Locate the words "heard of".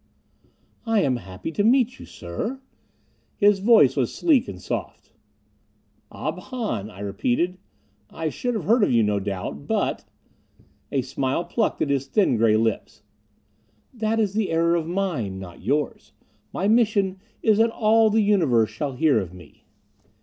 8.63-8.91